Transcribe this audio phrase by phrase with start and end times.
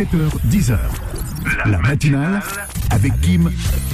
[0.00, 1.39] 7h, 10h.
[1.66, 2.42] La matinale
[2.90, 3.50] avec Kim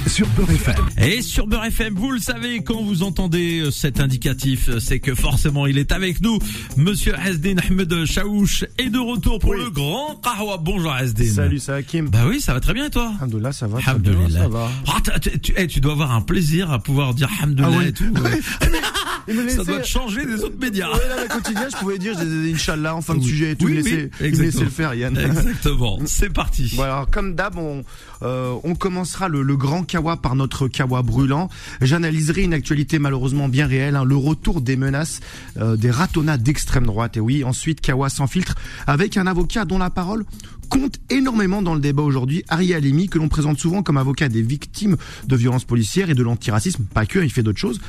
[0.07, 0.75] sur Beurre FM.
[0.97, 4.99] Et sur Beurre FM, vous le savez, quand vous entendez euh, cet indicatif, euh, c'est
[4.99, 6.39] que forcément il est avec nous.
[6.77, 9.57] Monsieur Hasdin Ahmed Chaouch est de retour pour Oui.
[9.63, 10.57] le grand Kahwa.
[10.57, 11.25] Bonjour Hasdin.
[11.33, 12.09] Salut, ça va Kim?
[12.09, 13.79] Bah oui, ça va très bien et toi Alhamdoulilah, ça va.
[13.85, 14.41] Alhamdulillah.
[14.43, 14.69] Ça va.
[14.87, 17.87] Ah, tu, eh, tu dois avoir un plaisir à pouvoir dire Alhamdulillah Ah oui.
[17.87, 18.05] et tout.
[18.05, 18.41] ouais.
[19.49, 20.87] Ça doit te changer des autres médias.
[20.87, 23.55] Ouais, là, le quotidien, je pouvais dire, je disais Inch'Allah en fin de sujet et
[23.57, 23.67] tout.
[23.67, 24.41] Me exactement.
[24.41, 25.17] laissait le faire, Yann.
[25.17, 25.99] Exactement.
[26.05, 26.73] C'est parti.
[26.81, 27.83] Alors, comme d'hab, on,
[28.21, 31.49] euh, on commencera le, le grand kawa par notre kawa brûlant.
[31.81, 35.19] J'analyserai une actualité malheureusement bien réelle, hein, le retour des menaces
[35.57, 37.17] euh, des ratonnats d'extrême droite.
[37.17, 40.25] Et oui, ensuite kawa sans filtre avec un avocat dont la parole
[40.69, 44.41] compte énormément dans le débat aujourd'hui, Ari Alimi, que l'on présente souvent comme avocat des
[44.41, 46.83] victimes de violences policières et de l'antiracisme.
[46.93, 47.79] Pas que, il fait d'autres choses.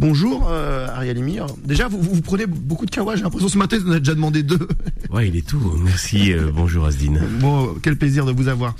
[0.00, 1.38] Bonjour, euh, Ari Alimi.
[1.64, 4.16] Déjà, vous, vous prenez beaucoup de kawa, j'ai l'impression ce matin, vous en avez déjà
[4.16, 4.66] demandé deux.
[5.10, 5.60] Ouais, il est tout.
[5.84, 6.32] Merci.
[6.32, 7.22] euh, bonjour Asdine.
[7.38, 8.74] Bon, quel plaisir de vous avoir.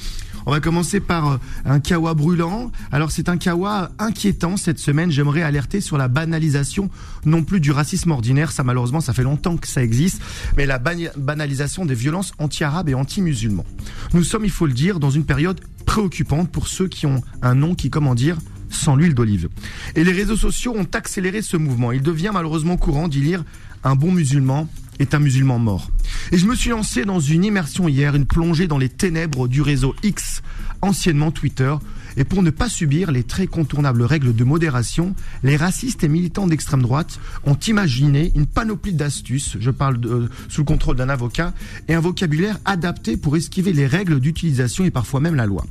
[0.47, 2.71] On va commencer par euh, un kawa brûlant.
[2.93, 5.11] Alors c'est un kawa inquiétant cette semaine.
[5.11, 6.91] J'aimerais alerter sur la banalisation
[7.25, 8.53] non plus du racisme ordinaire.
[8.53, 10.21] Ça malheureusement, ça fait longtemps que ça existe,
[10.57, 13.67] mais la banalisation des violences anti-arabes et anti-musulmans.
[14.13, 17.55] Nous sommes, il faut le dire, dans une période préoccupante pour ceux qui ont un
[17.55, 18.39] nom qui, comment dire,
[18.71, 19.49] sans l'huile d'olive.
[19.95, 21.93] Et les réseaux sociaux ont accéléré ce mouvement.
[21.93, 23.45] Il devient malheureusement courant d'y lire
[23.85, 24.69] un bon musulman
[24.99, 25.91] est un musulman mort.
[26.33, 29.61] Et je me suis lancé dans une immersion hier, une plongée dans les ténèbres du
[29.61, 30.43] réseau X,
[30.83, 31.75] anciennement Twitter.
[32.17, 36.47] Et pour ne pas subir les très contournables règles de modération, les racistes et militants
[36.47, 41.53] d'extrême droite ont imaginé une panoplie d'astuces, je parle euh, sous le contrôle d'un avocat,
[41.89, 45.67] et un vocabulaire adapté pour esquiver les règles d'utilisation et parfois même la loi.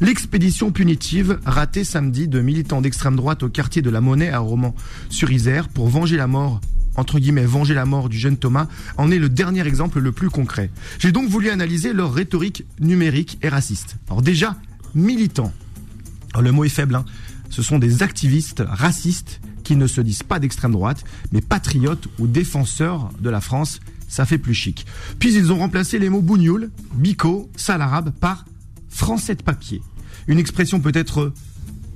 [0.00, 5.68] L'expédition punitive ratée samedi de militants d'extrême droite au quartier de la Monnaie à Romans-sur-Isère
[5.68, 6.60] pour venger la mort
[6.96, 10.30] entre guillemets, venger la mort du jeune Thomas, en est le dernier exemple le plus
[10.30, 10.70] concret.
[10.98, 13.96] J'ai donc voulu analyser leur rhétorique numérique et raciste.
[14.08, 14.56] Alors déjà,
[14.94, 15.52] militants.
[16.40, 17.04] Le mot est faible, hein.
[17.50, 22.26] Ce sont des activistes racistes qui ne se disent pas d'extrême droite, mais patriotes ou
[22.26, 23.80] défenseurs de la France.
[24.08, 24.86] Ça fait plus chic.
[25.18, 28.44] Puis ils ont remplacé les mots bougnoul, bico, sale arabe par
[28.88, 29.82] français de papier.
[30.26, 31.32] Une expression peut-être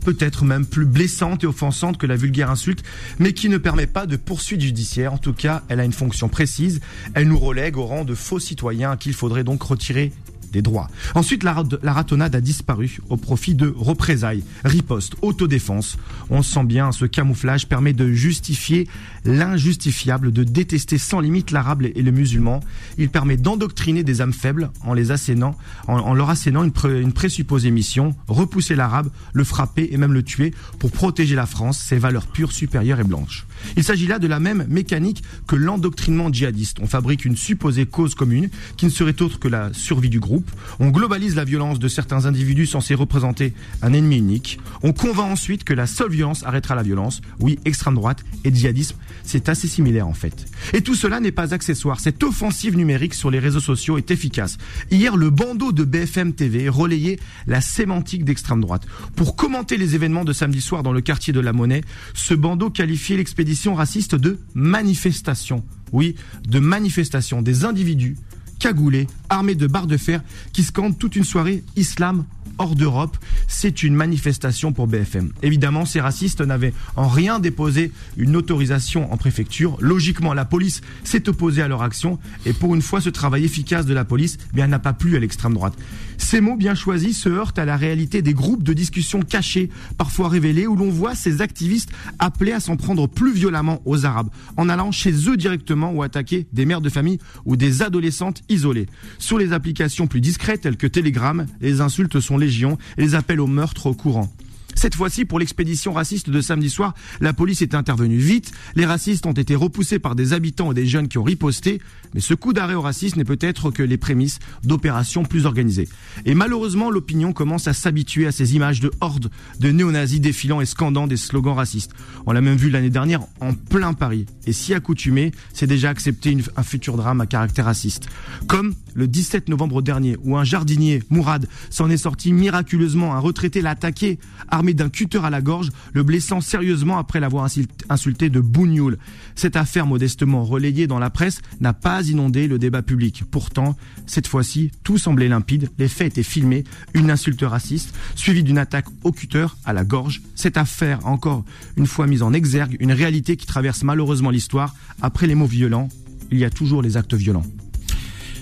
[0.08, 2.82] peut-être même plus blessante et offensante que la vulgaire insulte,
[3.18, 5.12] mais qui ne permet pas de poursuite judiciaire.
[5.12, 6.80] En tout cas, elle a une fonction précise.
[7.12, 10.12] Elle nous relègue au rang de faux citoyens à qui il faudrait donc retirer
[10.52, 10.88] des droits.
[11.14, 15.96] Ensuite, la, la ratonnade a disparu au profit de représailles, ripostes, autodéfense.
[16.30, 18.88] On sent bien, ce camouflage permet de justifier
[19.24, 22.60] l'injustifiable, de détester sans limite l'arabe et le musulman.
[22.96, 27.70] Il permet d'endoctriner des âmes faibles en les assénant, en, leur assénant une, une présupposée
[27.70, 32.26] mission, repousser l'arabe, le frapper et même le tuer pour protéger la France, ses valeurs
[32.26, 33.46] pures, supérieures et blanches.
[33.76, 36.78] Il s'agit là de la même mécanique que l'endoctrinement djihadiste.
[36.80, 40.37] On fabrique une supposée cause commune qui ne serait autre que la survie du groupe.
[40.80, 44.58] On globalise la violence de certains individus censés représenter un ennemi unique.
[44.82, 47.20] On convainc ensuite que la seule violence arrêtera la violence.
[47.40, 50.46] Oui, extrême droite et djihadisme, c'est assez similaire en fait.
[50.72, 52.00] Et tout cela n'est pas accessoire.
[52.00, 54.58] Cette offensive numérique sur les réseaux sociaux est efficace.
[54.90, 58.86] Hier, le bandeau de BFM TV relayait la sémantique d'extrême droite.
[59.16, 61.82] Pour commenter les événements de samedi soir dans le quartier de la Monnaie,
[62.14, 65.64] ce bandeau qualifiait l'expédition raciste de manifestation.
[65.92, 66.16] Oui,
[66.46, 68.16] de manifestation des individus
[68.58, 72.24] cagoulés, armés de barres de fer, qui scandent toute une soirée islam
[72.58, 73.16] hors d'Europe.
[73.46, 75.32] C'est une manifestation pour BFM.
[75.42, 79.76] Évidemment, ces racistes n'avaient en rien déposé une autorisation en préfecture.
[79.80, 83.86] Logiquement, la police s'est opposée à leur action et pour une fois, ce travail efficace
[83.86, 85.74] de la police eh n'a pas plu à l'extrême droite.
[86.18, 90.28] Ces mots bien choisis se heurtent à la réalité des groupes de discussion cachés, parfois
[90.28, 94.68] révélés, où l'on voit ces activistes appelés à s'en prendre plus violemment aux Arabes, en
[94.68, 98.86] allant chez eux directement ou attaquer des mères de famille ou des adolescentes isolées.
[99.18, 103.46] Sur les applications plus discrètes telles que Telegram, les insultes sont et les appels au
[103.46, 104.32] meurtre au courant.
[104.78, 108.52] Cette fois-ci, pour l'expédition raciste de samedi soir, la police est intervenue vite.
[108.76, 111.80] Les racistes ont été repoussés par des habitants et des jeunes qui ont riposté.
[112.14, 115.88] Mais ce coup d'arrêt au racisme n'est peut-être que les prémices d'opérations plus organisées.
[116.26, 120.66] Et malheureusement, l'opinion commence à s'habituer à ces images de hordes de néo-nazis défilant et
[120.66, 121.90] scandant des slogans racistes.
[122.26, 124.26] On l'a même vu l'année dernière en plein Paris.
[124.46, 128.08] Et si accoutumé, c'est déjà accepter un futur drame à caractère raciste.
[128.46, 133.14] Comme le 17 novembre dernier, où un jardinier, Mourad, s'en est sorti miraculeusement.
[133.14, 134.18] Un retraité l'a attaqué,
[134.48, 138.98] armé d'un cutter à la gorge, le blessant sérieusement après l'avoir insul- insulté de bougnoul.
[139.34, 143.24] Cette affaire modestement relayée dans la presse n'a pas inondé le débat public.
[143.30, 143.76] Pourtant,
[144.06, 145.70] cette fois-ci, tout semblait limpide.
[145.78, 146.64] Les faits étaient filmés.
[146.94, 150.22] Une insulte raciste, suivie d'une attaque au cutter à la gorge.
[150.34, 151.44] Cette affaire, encore
[151.76, 154.74] une fois mise en exergue, une réalité qui traverse malheureusement l'histoire.
[155.02, 155.88] Après les mots violents,
[156.30, 157.44] il y a toujours les actes violents.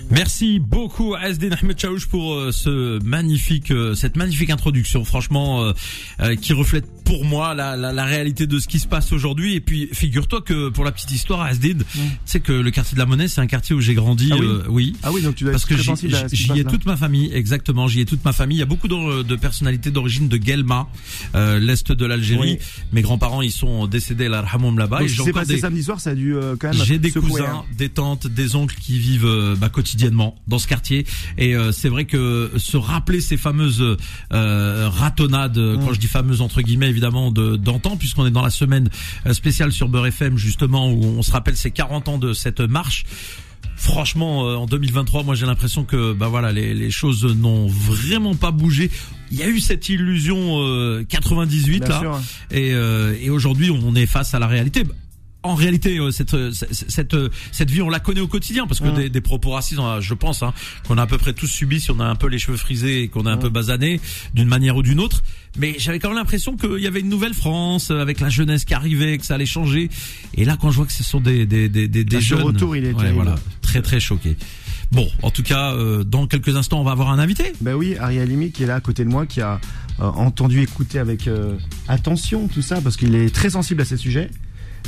[0.09, 5.73] Merci beaucoup à SD Ahmed Chaouch pour euh, ce magnifique, euh, cette magnifique introduction, franchement,
[6.21, 9.55] euh, qui reflète pour moi la, la, la, réalité de ce qui se passe aujourd'hui.
[9.55, 12.95] Et puis, figure-toi que pour la petite histoire, à Asdid, tu sais que le quartier
[12.95, 14.29] de la Monnaie, c'est un quartier où j'ai grandi.
[14.33, 14.47] Ah oui.
[14.67, 14.95] oui.
[15.03, 17.87] Ah oui, donc tu dois Parce être que j'y ai toute ma famille, exactement.
[17.87, 18.57] J'y ai toute ma famille.
[18.57, 20.87] Il y a beaucoup de, de personnalités d'origine de Guelma,
[21.35, 22.57] euh, l'est de l'Algérie.
[22.59, 22.85] Oui.
[22.91, 24.99] Mes grands-parents, ils sont décédés, là, là-bas.
[24.99, 26.55] Donc, Et ce j'ai qui s'est encore passé des, samedi soir, ça a dû euh,
[26.59, 26.83] quand même.
[26.83, 27.63] j'ai des secouer, cousins, hein.
[27.77, 31.05] des tantes, des oncles qui vivent euh, bah, quotidiennement dans ce quartier.
[31.37, 33.97] Et euh, c'est vrai que se rappeler ces fameuses
[34.33, 35.85] euh, ratonnades, Mm.
[35.85, 38.89] quand je dis fameuses entre guillemets évidemment de d'antan, puisqu'on est dans la semaine
[39.27, 42.59] euh, spéciale sur Beurre FM justement où on se rappelle ces 40 ans de cette
[42.59, 43.05] marche.
[43.75, 48.33] Franchement, euh, en 2023, moi j'ai l'impression que bah voilà, les, les choses n'ont vraiment
[48.33, 48.89] pas bougé.
[49.31, 52.19] Il y a eu cette illusion euh, 98 Bien là, sûr.
[52.49, 54.83] et, euh, et aujourd'hui on est face à la réalité.
[55.43, 57.15] En réalité, euh, cette, cette,
[57.51, 58.95] cette, vie, on la connaît au quotidien parce que Mm.
[58.95, 60.51] des, des propos racistes, on a- je pense, hein,
[60.87, 63.03] qu'on a à peu près tous subi si on a un peu les cheveux frisés
[63.03, 63.41] et qu'on est un Mm.
[63.41, 64.01] peu basané
[64.33, 65.23] d'une manière ou d'une autre.
[65.57, 68.63] Mais j'avais quand même l'impression qu'il y avait une nouvelle France euh, avec la jeunesse
[68.65, 69.89] qui arrivait, que ça allait changer.
[70.35, 72.41] Et là, quand je vois que ce sont des des des des, des Ah, jeunes,
[72.41, 74.37] retour, il est ouais, voilà, très très choqué.
[74.91, 77.51] Bon, en tout cas, euh, dans quelques instants, on va avoir un invité.
[77.59, 79.59] Ben oui, Ari Halimi qui est là à côté de moi, qui a
[79.99, 81.55] euh, entendu écouter avec euh,
[81.87, 84.29] attention tout ça, parce qu'il est très sensible à ces sujets.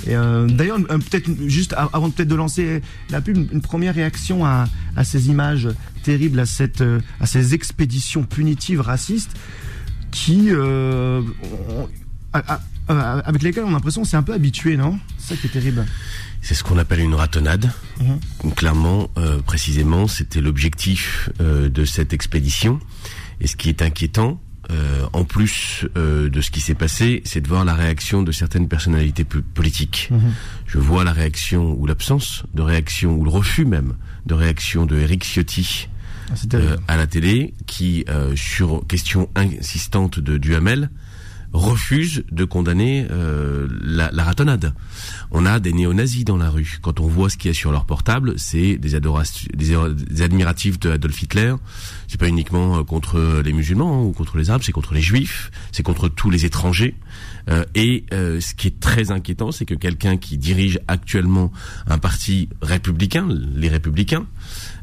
[0.07, 4.45] Et euh, d'ailleurs, peut-être juste avant peut-être de lancer la pub, une, une première réaction
[4.45, 5.67] à, à ces images
[6.03, 9.31] terribles, à cette, euh, à ces expéditions punitives racistes,
[10.11, 11.21] qui, euh,
[12.33, 12.59] à-
[13.19, 14.97] avec lesquelles on a l'impression qu'on s'est un peu habitué, non?
[15.17, 15.85] C'est ça qui est terrible.
[16.41, 17.71] C'est ce qu'on appelle une ratonnade.
[17.99, 18.53] Mhm.
[18.53, 22.79] Clairement, euh, précisément, c'était l'objectif euh, de cette expédition.
[23.41, 24.41] Et ce qui est inquiétant,
[24.71, 28.31] euh, en plus euh, de ce qui s'est passé, c'est de voir la réaction de
[28.31, 30.07] certaines personnalités po- politiques.
[30.11, 30.33] Mhm.
[30.67, 33.93] Je vois la réaction ou l'absence de réaction ou le refus même
[34.25, 35.89] de réaction de Eric Ciotti.
[36.53, 40.89] Euh, à la télé qui, euh, sur question insistante de Duhamel,
[41.51, 44.73] refuse de condamner euh, la, la ratonnade.
[45.31, 46.77] On a des néo-nazis dans la rue.
[46.81, 49.09] Quand on voit ce qu'il y a sur leur portable, c'est des, des,
[49.55, 51.55] des admiratifs de Adolf Hitler.
[52.07, 55.01] C'est pas uniquement euh, contre les musulmans hein, ou contre les arabes, c'est contre les
[55.01, 56.95] juifs, c'est contre tous les étrangers.
[57.49, 61.51] Euh, et euh, ce qui est très inquiétant, c'est que quelqu'un qui dirige actuellement
[61.87, 64.25] un parti républicain, les républicains,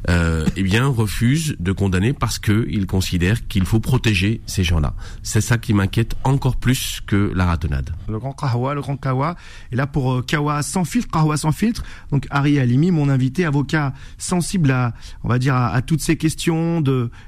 [0.09, 4.93] euh, eh bien refuse de condamner parce que il considère qu'il faut protéger ces gens-là.
[5.23, 7.89] C'est ça qui m'inquiète encore plus que la ratonnade.
[8.07, 9.35] Le grand Kawa, le grand Kawa.
[9.71, 11.83] Et là pour euh, Kawa sans filtre, Kawa sans filtre.
[12.11, 14.93] Donc Ari Halimi, mon invité, avocat sensible à,
[15.23, 16.83] on va dire, à, toutes ces questions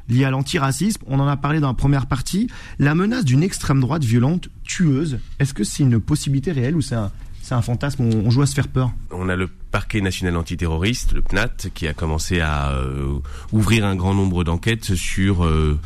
[0.07, 1.01] liées à l'antiracisme.
[1.07, 2.49] On en a parlé dans la première partie.
[2.77, 5.19] La menace d'une extrême droite violente, tueuse.
[5.39, 7.11] Est-ce que c'est une possibilité réelle ou c'est un,
[7.41, 8.91] c'est un fantasme on, joue à se faire peur?
[9.11, 13.19] On a le parquet national antiterroriste, le PNAT, qui a commencé à euh,
[13.51, 15.79] ouvrir un grand nombre d'enquêtes sur euh,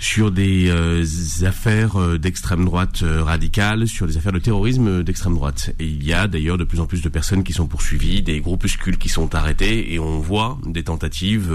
[0.00, 1.04] sur des euh,
[1.46, 5.74] affaires euh, d'extrême droite euh, radicale, sur des affaires de terrorisme d'extrême droite.
[5.78, 8.40] Et il y a d'ailleurs de plus en plus de personnes qui sont poursuivies, des
[8.40, 11.52] groupuscules qui sont arrêtés, et on voit des tentatives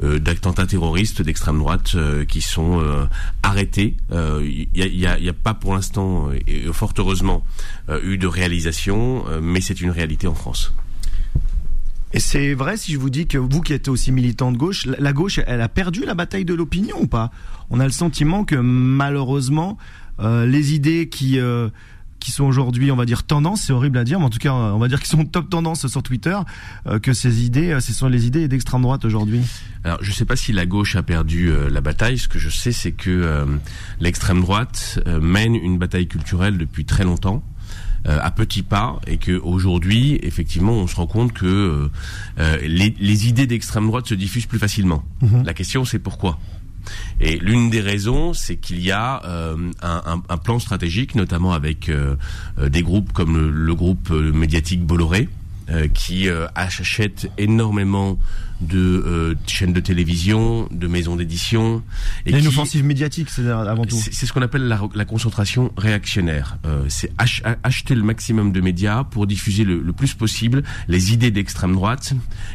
[0.00, 1.96] d'attentats terroristes d'extrême droite
[2.28, 2.80] qui sont
[3.42, 3.96] arrêtés.
[4.12, 6.30] Il y, a, a- pas pour l'instant,
[6.72, 7.44] fort heureusement,
[8.04, 10.72] eu de réalisation, mais c'est une réalité en France.
[12.14, 14.86] Et c'est vrai si je vous dis que vous qui êtes aussi militant de gauche,
[14.86, 17.32] la gauche, elle a perdu la bataille de l'opinion ou pas?
[17.70, 19.78] On a le sentiment que malheureusement,
[20.20, 21.70] euh, les idées qui euh,
[22.20, 24.52] qui sont aujourd'hui, on va dire tendance, c'est horrible à dire, mais en tout cas,
[24.52, 26.38] on va dire qu'ils sont top tendance sur Twitter,
[26.86, 29.42] euh, que ces idées, ce sont les idées d'extrême droite aujourd'hui.
[29.82, 32.16] Alors, je ne sais pas si la gauche a perdu la bataille.
[32.16, 33.44] Ce que je sais, c'est que
[34.00, 37.42] l'extrême droite mène une bataille culturelle depuis très longtemps.
[38.06, 41.88] Euh, à petits pas et que aujourd'hui effectivement on se rend compte que euh,
[42.38, 45.02] euh, les, les idées d'extrême droite se diffusent plus facilement.
[45.44, 46.38] La question c'est pourquoi?
[47.18, 51.54] Et l'une des raisons, c'est qu'il y a euh, un, un- un plan stratégique, notamment
[51.54, 52.16] avec euh,
[52.68, 55.30] des groupes comme le, le groupe médiatique Bolloré,
[55.70, 58.18] euh, qui euh, achète énormément
[58.60, 61.82] de euh, chaînes de télévision, de maisons d'édition.
[62.24, 63.96] Il y a une offensive médiatique, c'est avant tout.
[63.96, 66.56] c'est ce qu'on appelle la, la concentration réactionnaire.
[66.64, 71.12] Euh, c'est ach- acheter le maximum de médias pour diffuser le, le plus possible les
[71.12, 72.12] idées d'extrême droite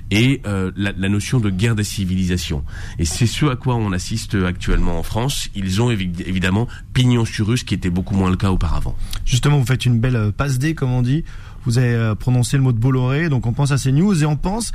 [0.10, 2.64] et euh, la, la notion de guerre des civilisations.
[2.98, 5.50] Et c'est ce à quoi on assiste actuellement en France.
[5.54, 8.96] Ils ont évi- évidemment pignon sur rue, ce qui était beaucoup moins le cas auparavant.
[9.26, 11.24] Justement, vous faites une belle passe D, comme on dit.
[11.66, 14.26] Vous avez euh, prononcé le mot de Bolloré, donc on pense à ces news et
[14.26, 14.72] on pense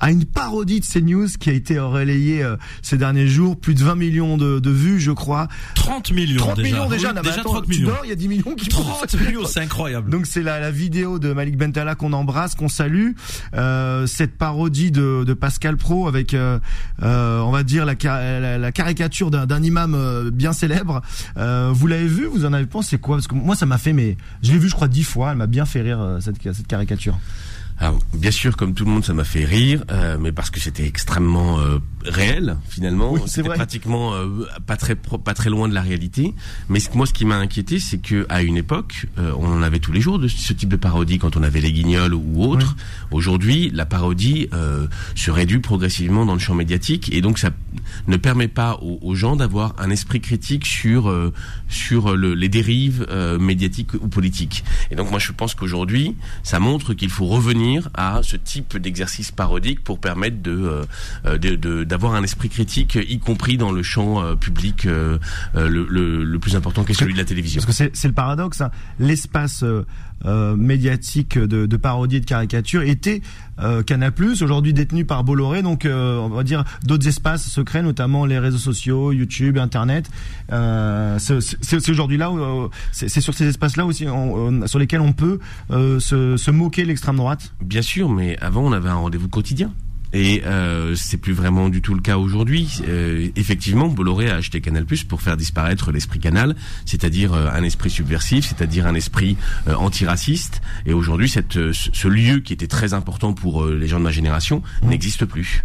[0.00, 3.82] à une parodie de CNews qui a été relayée euh, ces derniers jours, plus de
[3.82, 5.48] 20 millions de, de vues, je crois.
[5.74, 6.68] 30 millions 30 déjà.
[6.68, 7.92] millions déjà, Oui, non, déjà attends, 30 tu millions.
[8.04, 10.10] il y a 10 millions qui 30 millions, c'est incroyable.
[10.10, 13.12] Donc c'est la, la vidéo de Malik Bentala qu'on embrasse, qu'on salue.
[13.54, 16.58] Euh, cette parodie de, de Pascal Pro avec, euh,
[17.02, 21.00] euh, on va dire la, la, la caricature d'un imam euh, bien célèbre.
[21.36, 22.26] Euh, vous l'avez vu?
[22.26, 23.16] Vous en avez pensé quoi?
[23.16, 25.30] Parce que moi ça m'a fait, mais je l'ai vu je crois dix fois.
[25.32, 27.18] Elle m'a bien fait rire cette, cette caricature.
[27.78, 30.60] Alors, bien sûr, comme tout le monde, ça m'a fait rire, euh, mais parce que
[30.60, 33.12] c'était extrêmement euh, réel finalement.
[33.12, 36.32] Oui, c'est pratiquement euh, pas très pro- pas très loin de la réalité.
[36.70, 39.60] Mais ce- moi, ce qui m'a inquiété, c'est que à une époque, euh, on en
[39.60, 42.44] avait tous les jours de ce type de parodie quand on avait les Guignols ou
[42.44, 42.76] autres.
[43.10, 47.50] Aujourd'hui, la parodie euh, se réduit progressivement dans le champ médiatique et donc ça
[48.06, 51.30] ne permet pas aux, aux gens d'avoir un esprit critique sur euh,
[51.68, 54.64] sur le- les dérives euh, médiatiques ou politiques.
[54.90, 59.30] Et donc moi, je pense qu'aujourd'hui, ça montre qu'il faut revenir à ce type d'exercice
[59.32, 60.84] parodique pour permettre de euh,
[61.26, 64.86] euh, de- d'avoir un esprit critique, y compris dans le champ euh, public
[65.54, 67.60] le, plus important qui est celui de la télévision.
[67.60, 68.60] Parce que c'est c'est le paradoxe.
[68.60, 68.70] hein.
[68.98, 69.64] L'espace
[70.24, 73.20] euh, médiatique de, de parodie et de caricature était
[73.60, 75.62] euh, Canal+, aujourd'hui détenu par Bolloré.
[75.62, 80.10] Donc, euh, on va dire d'autres espaces se créent, notamment les réseaux sociaux, YouTube, Internet.
[80.52, 85.38] Euh, c'est aujourd'hui là, euh, c'est sur ces espaces-là aussi on- sur lesquels on peut
[85.70, 87.52] euh, se, se moquer l'extrême droite.
[87.62, 89.70] Bien sûr, mais avant on avait un rendez-vous quotidien.
[90.12, 92.80] Et euh, c'est plus vraiment du tout le cas aujourd'hui.
[92.88, 97.90] Euh, effectivement, Bolloré a acheté Canal+ pour faire disparaître l'esprit Canal, c'est-à-dire euh, un esprit
[97.90, 99.36] subversif, c'est-à-dire un esprit
[99.68, 100.62] euh, antiraciste.
[100.86, 104.04] Et aujourd'hui, cette, euh, ce lieu qui était très important pour euh, les gens de
[104.04, 105.64] ma génération n'existe plus.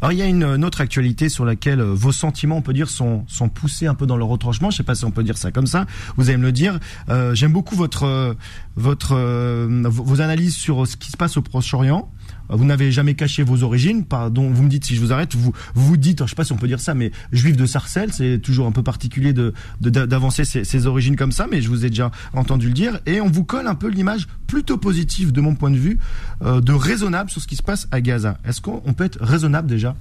[0.00, 2.88] Alors il y a une, une autre actualité sur laquelle vos sentiments, on peut dire,
[2.88, 4.70] sont, sont poussés un peu dans le retranchement.
[4.70, 5.86] Je sais pas si on peut dire ça comme ça.
[6.16, 6.78] Vous allez me le dire.
[7.08, 8.36] Euh, J'aime beaucoup votre
[8.76, 12.12] votre euh, vos analyses sur ce qui se passe au Proche-Orient.
[12.50, 14.04] Vous n'avez jamais caché vos origines.
[14.04, 15.34] Pardon, vous me dites si je vous arrête.
[15.34, 18.12] Vous vous dites, je sais pas si on peut dire ça, mais juif de Sarcelles,
[18.12, 21.90] c'est toujours un peu particulier de d'avancer ses, origines comme ça, mais je vous ai
[21.90, 23.00] déjà entendu le dire.
[23.06, 25.98] Et on vous colle un peu l'image plutôt positive de mon point de vue
[26.42, 28.38] euh, de raisonnable sur ce qui se passe à Gaza.
[28.44, 29.96] Est-ce qu'on on peut être raisonnable déjà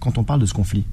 [0.00, 0.84] quand on parle de ce conflit?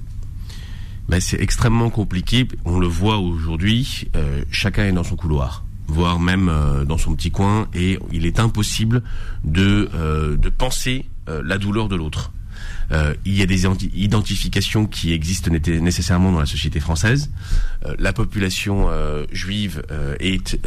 [1.08, 2.48] Ben, c'est extrêmement compliqué.
[2.64, 4.08] On le voit aujourd'hui.
[4.16, 8.26] euh, chacun est dans son couloir, voire même euh, dans son petit coin, et il
[8.26, 9.02] est impossible
[9.44, 12.32] de euh, de penser euh, la douleur de l'autre.
[12.92, 17.30] Euh, il y a des identi- identifications qui existent né- nécessairement dans la société française.
[17.84, 19.82] Euh, la population euh, juive
[20.20, 20.58] est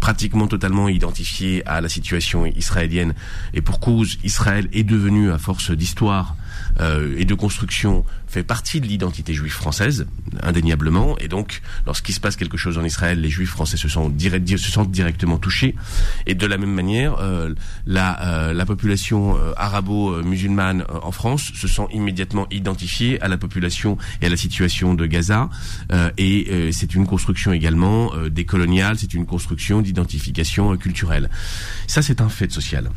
[0.00, 3.14] pratiquement totalement identifiée à la situation israélienne
[3.54, 6.36] et pour cause, Israël est devenu, à force d'histoire
[6.80, 10.06] euh, et de construction, fait partie de l'identité juive française,
[10.42, 11.18] indéniablement.
[11.18, 15.38] Et donc, lorsqu'il se passe quelque chose en Israël, les juifs français se, sentent directement
[15.38, 15.74] touchés.
[16.26, 17.54] Et de la même manière, euh,
[17.86, 23.36] la, euh, la population euh, arabo-musulmane euh, en France se sent immédiatement identifiée à la
[23.36, 25.50] population et à la situation de Gaza.
[25.92, 31.28] Euh, et c'est une construction également décoloniale, c'est une construction d'identification culturelle.
[31.86, 32.88] Ça, c'est un fait social.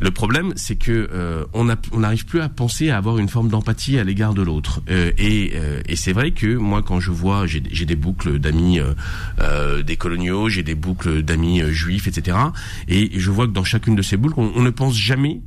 [0.00, 3.98] Le problème, c'est que on a- on n'arrive plus à penser à avoir forme d'empathie
[3.98, 4.80] à l'égard de l'autre.
[4.90, 8.78] Euh, et euh, et c'est vrai que moi, quand je vois, j'ai des boucles d'amis
[8.80, 8.94] euh,
[9.40, 12.36] euh, des coloniaux, j'ai des boucles d'amis euh, juifs, etc.
[12.88, 15.40] Et je vois que dans chacune de ces boucles, on, ne pense jamais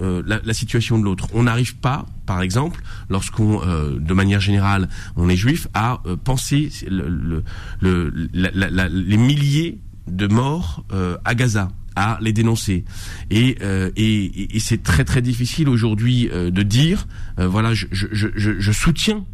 [0.00, 1.26] la, la situation de l'autre.
[1.34, 3.60] On n'arrive pas, par exemple, lorsqu'on,
[3.98, 7.44] de manière générale, on est juif, à penser le, le,
[7.80, 9.78] le- les milliers
[10.08, 10.84] de morts
[11.24, 12.84] à Gaza à les dénoncer.
[13.30, 17.06] Et euh, et, et- c'est très très difficile aujourd'hui euh, de dire
[17.38, 19.24] euh, voilà je, je, je, je- soutiens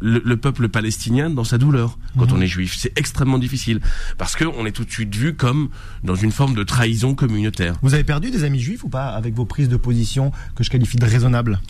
[0.00, 2.76] le, le peuple palestinien dans sa douleur quand on est juif.
[2.78, 3.80] C'est extrêmement difficile
[4.18, 5.70] parce que on est tout de suite vu comme
[6.04, 7.76] dans une forme de trahison communautaire.
[7.82, 10.68] Vous avez perdu des amis juifs ou pas avec vos prises de position que je
[10.70, 11.60] qualifie de raisonnables?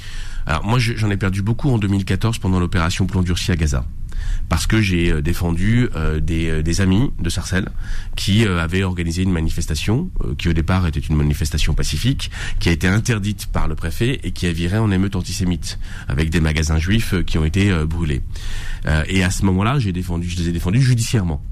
[0.45, 3.85] Alors moi, je- j'en ai perdu beaucoup en 2014 pendant l'opération Plomb durci à Gaza.
[4.49, 7.69] Parce que j'ai euh, défendu euh, des, euh, des amis de Sarcelles
[8.17, 12.31] qui euh, avaient organisé une manifestation euh, qui au départ était une manifestation pacifique,
[12.61, 16.31] qui a été interdite par le préfet et qui a viré en émeute antisémite avec
[16.31, 18.23] des magasins juifs euh, qui ont été brûlés.
[19.09, 21.43] Et à ce moment-là, j'ai défendu, je les ai défendus judiciairement.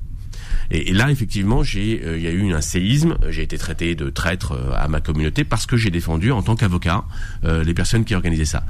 [0.70, 3.16] Et, et là, effectivement, j'ai, euh, il y a eu un séisme.
[3.28, 6.56] J'ai été traité de traître euh, à ma communauté parce que j'ai défendu, en tant
[6.56, 7.04] qu'avocat,
[7.44, 8.64] euh, les personnes qui organisaient ça.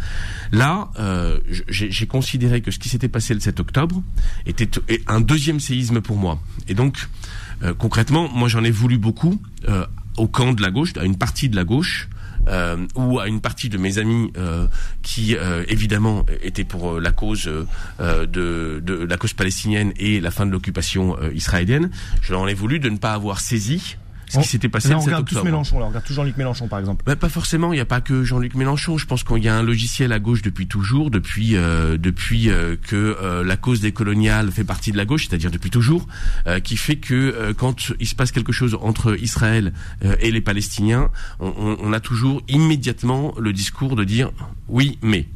[0.53, 0.91] Là,
[1.69, 4.03] j'ai considéré que ce qui s'était passé le 7 octobre
[4.47, 4.69] était
[5.07, 6.39] un deuxième séisme pour moi.
[6.69, 7.09] Et donc,
[7.79, 9.41] concrètement, moi, j'en ai voulu beaucoup
[10.17, 12.09] au camp de la gauche, à une partie de la gauche.
[12.49, 14.67] Euh, ou à une partie de mes amis euh,
[15.03, 17.51] qui euh, évidemment étaient pour euh, la cause
[17.99, 22.89] de, la cause palestinienne et la fin de l'occupation israélienne, je leur ai voulu de
[22.89, 23.97] ne pas avoir saisi
[24.29, 25.43] ce qui s'était passé là, le on 7 regarde tous.
[25.43, 27.05] Mélenchon, là, on regarde tout Jean-Luc Mélenchon, par exemple.
[27.07, 27.73] Bah, pas forcément.
[27.73, 28.99] Il n'y a pas que Jean-Luc Mélenchon.
[28.99, 32.77] Je pense qu'il y a un logiciel à gauche depuis toujours, depuis euh, depuis euh,
[32.81, 36.07] que euh, la cause des coloniales fait partie de la gauche, c'est-à-dire depuis toujours,
[36.47, 39.73] euh, qui fait que euh, quand il se passe quelque chose entre Israël
[40.05, 44.31] euh, et les Palestiniens, on, on- on a toujours immédiatement le discours de dire
[44.69, 45.27] oui, mais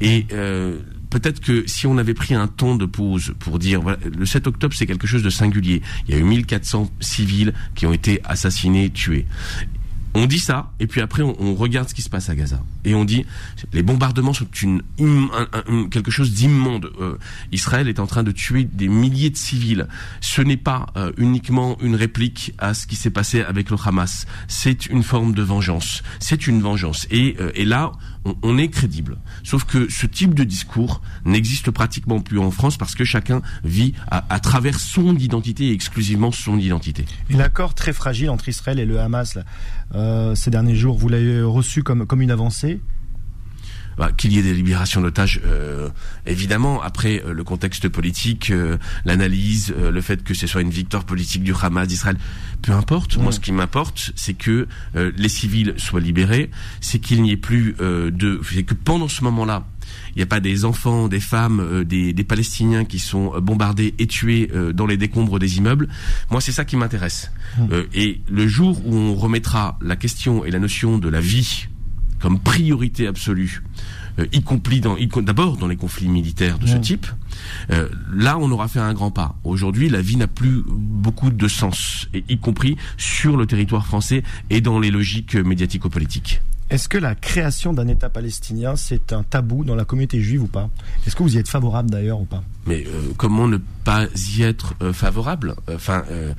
[0.00, 0.78] et euh,
[1.10, 4.74] Peut-être que si on avait pris un temps de pause pour dire, le 7 octobre
[4.74, 5.82] c'est quelque chose de singulier.
[6.06, 9.26] Il y a eu 1400 civils qui ont été assassinés, tués.
[10.20, 12.60] On dit ça, et puis après on, regarde ce qui se passe à Gaza.
[12.84, 13.24] Et on dit,
[13.72, 16.90] les bombardements sont une, im- un- un- quelque chose d'immonde.
[17.00, 17.16] Euh,
[17.52, 19.86] Israël est en train de tuer des milliers de civils.
[20.20, 24.26] Ce n'est pas euh, uniquement une réplique à ce qui s'est passé avec le Hamas.
[24.48, 26.02] C'est une forme de vengeance.
[26.18, 27.06] C'est une vengeance.
[27.12, 27.92] Et, euh, et là,
[28.24, 29.18] on, on est crédible.
[29.44, 33.94] Sauf que ce type de discours n'existe pratiquement plus en France parce que chacun vit
[34.10, 37.04] à, à travers son identité et exclusivement son identité.
[37.30, 39.44] Et l'accord très fragile entre Israël et le Hamas, là,
[39.94, 42.80] euh, ces derniers jours, vous l'avez reçu comme, comme une avancée
[43.98, 45.88] Bah, qu'il y ait des libérations d'otages, euh,
[46.24, 46.80] évidemment.
[46.80, 51.02] Après, euh, le contexte politique, euh, l'analyse, euh, le fait que ce soit une victoire
[51.04, 52.16] politique du Hamas d'Israël,
[52.62, 53.16] peu importe.
[53.16, 56.50] Moi, ce qui m'importe, c'est que euh, les civils soient libérés,
[56.80, 59.66] c'est qu'il n'y ait plus euh, de, c'est que pendant ce moment-là,
[60.14, 63.94] il n'y a pas des enfants, des femmes, euh, des, des Palestiniens qui sont bombardés
[63.98, 65.88] et tués euh, dans les décombres des immeubles.
[66.30, 67.32] Moi, c'est ça qui m'intéresse.
[67.72, 71.66] Euh, et le jour où on remettra la question et la notion de la vie
[72.20, 73.62] comme priorité absolue,
[74.18, 77.06] euh, y compris dans, d'abord dans les conflits militaires de ce type,
[77.70, 79.36] euh, là on aura fait un grand pas.
[79.44, 84.22] Aujourd'hui, la vie n'a plus beaucoup de sens, et y compris sur le territoire français
[84.50, 86.40] et dans les logiques médiatico-politiques.
[86.70, 90.48] Est-ce que la création d'un État palestinien, c'est un tabou dans la communauté juive ou
[90.48, 90.68] pas?
[91.06, 92.42] Est-ce que vous y êtes favorable d'ailleurs ou pas?
[92.66, 94.04] Mais euh, comment ne pas
[94.36, 95.54] y être euh, favorable?
[95.72, 96.34] Enfin, euh,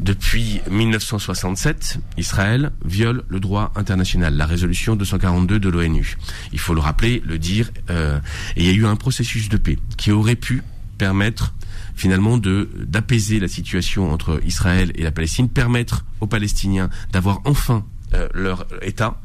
[0.00, 6.16] depuis 1967, Israël viole le droit international, la résolution 242 de l'ONU.
[6.52, 7.70] Il faut le rappeler, le dire.
[7.90, 8.18] euh,
[8.56, 10.62] et il y a eu un processus de paix qui aurait pu
[10.98, 11.54] permettre
[11.94, 17.84] finalement d'apaiser la situation entre Israël et la Palestine, permettre aux Palestiniens d'avoir enfin
[18.14, 19.20] euh, leur État.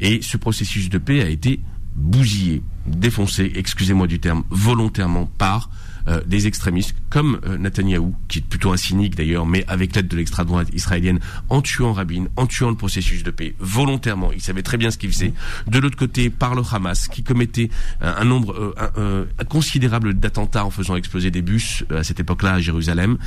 [0.00, 1.60] Et ce processus de paix a été
[1.96, 5.70] bousillé, défoncé, excusez-moi du terme, volontairement par
[6.08, 10.08] euh, des extrémistes comme euh, Netanyahou, qui est plutôt un cynique d'ailleurs, mais avec l'aide
[10.08, 14.32] de l'extrême israélienne, en tuant Rabin, en tuant le processus de paix, volontairement.
[14.32, 15.32] Il savait très bien ce qu'il faisait.
[15.66, 20.70] De l'autre côté, par le Hamas, qui commettait un, nombre euh, euh, considérable d'attentats en
[20.70, 23.18] faisant exploser des bus à cette époque-là à Jérusalem.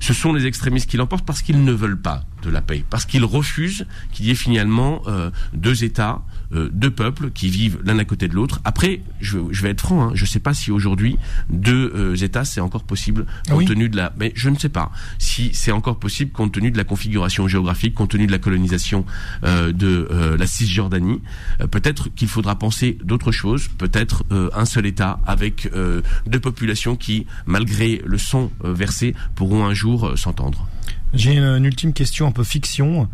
[0.00, 3.04] Ce sont les extrémistes qui l'emportent parce qu'ils ne veulent pas de la paix, parce
[3.04, 6.22] qu'ils refusent qu'il y ait finalement euh, deux États,
[6.52, 8.60] euh, deux peuples qui vivent l'un à côté de l'autre.
[8.64, 11.16] Après, je, je vais être franc, hein, je ne sais pas si aujourd'hui
[11.50, 14.12] deux euh, États c'est encore possible compte oui tenu de la.
[14.18, 17.94] Mais je ne sais pas si c'est encore possible compte tenu de la configuration géographique,
[17.94, 19.04] compte tenu de la colonisation
[19.44, 21.20] euh, de euh, la Cisjordanie.
[21.60, 23.68] Euh, peut-être qu'il faudra penser d'autres choses.
[23.78, 29.64] Peut-être euh, un seul État avec euh, deux populations qui, malgré le euh, versé, pourront
[29.64, 30.66] un jour s'entendre.
[31.14, 33.08] J'ai une, une ultime question un peu fiction.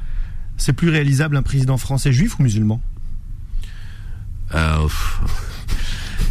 [0.57, 2.81] C'est plus réalisable un président français juif ou musulman?
[4.55, 4.89] Euh,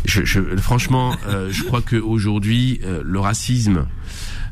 [0.05, 3.85] je, je, franchement, euh, je crois qu'aujourd'hui, euh, le racisme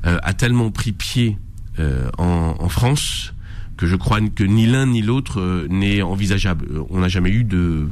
[0.06, 1.38] euh, a tellement pris pied
[1.80, 3.34] euh, en, en France
[3.78, 6.68] que je crois que ni l'un ni l'autre euh, n'est envisageable.
[6.90, 7.88] On n'a jamais eu de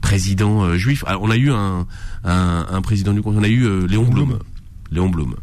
[0.00, 1.04] président euh, juif.
[1.06, 1.86] Alors, on a eu un,
[2.24, 4.38] un, un président du conseil, on a eu euh, Léon Blum.
[4.94, 5.34] Léon Blum.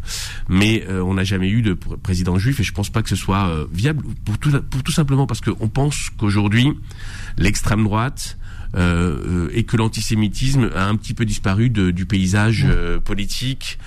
[0.49, 3.09] Mais euh, on n'a jamais eu de pr- président juif et je pense pas que
[3.09, 6.69] ce soit euh, viable pour tout, pour tout simplement parce qu'on pense qu'aujourd'hui
[7.37, 8.37] l'extrême droite
[8.75, 12.65] euh, et que l'antisémitisme a un petit peu disparu de- du paysage
[13.03, 13.77] politique.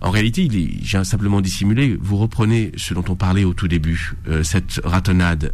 [0.00, 1.96] En réalité, il est j'ai simplement dissimulé.
[2.00, 4.12] Vous reprenez ce dont on parlait au tout début,
[4.44, 5.52] cette ratonnade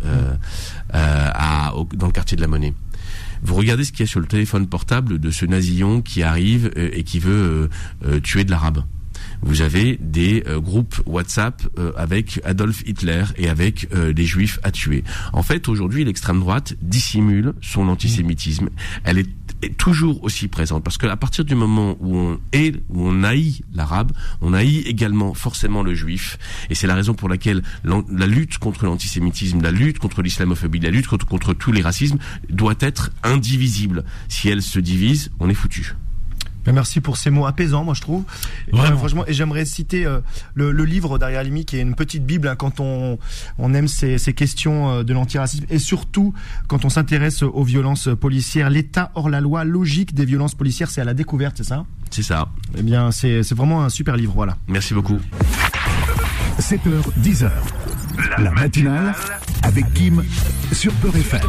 [0.92, 2.74] à, au- dans le quartier de la Monnaie.
[3.42, 6.70] Vous regardez ce qu'il y a sur le téléphone portable de ce nazillon qui arrive
[6.76, 7.68] et qui veut
[8.22, 8.82] tuer de l'arabe.
[9.44, 14.58] Vous avez des euh, groupes WhatsApp euh, avec Adolf Hitler et avec euh, des juifs
[14.62, 15.04] à tuer.
[15.34, 18.70] En fait, aujourd'hui, l'extrême droite dissimule son antisémitisme.
[19.04, 19.28] Elle est,
[19.78, 24.12] toujours aussi présente parce qu'à partir du moment où on est, où on haït l'arabe,
[24.42, 26.38] on haït également forcément le juif.
[26.68, 30.90] Et c'est la raison pour laquelle la lutte contre l'antisémitisme, la lutte contre l'islamophobie, la
[30.90, 32.18] lutte contre, contre tous les racismes
[32.50, 34.04] doit être indivisible.
[34.28, 35.94] Si elle se divise, on est foutu.
[36.64, 38.24] Ben, Merci pour ces mots apaisants, moi je trouve.
[38.68, 38.94] Et, Vraiment.
[38.94, 40.20] euh, franchement, et j'aimerais citer euh,
[40.54, 43.18] le, le livre derrière Alimi, qui est une petite bible hein, quand on,
[43.58, 46.34] on aime ces, ces questions euh, de l'antiracisme et surtout
[46.66, 48.70] quand on s'intéresse aux violences policières.
[48.70, 51.84] L'État hors la loi, logique des violences policières, c'est à la découverte, c'est ça?
[52.10, 52.48] C'est ça.
[52.76, 54.56] Eh bien, c'est c'est vraiment un super livre, voilà.
[54.68, 55.18] Merci beaucoup.
[56.60, 57.50] 7h, 10h.
[58.38, 59.14] La matinale
[59.62, 60.22] avec Kim
[60.72, 61.40] sur Peur FM.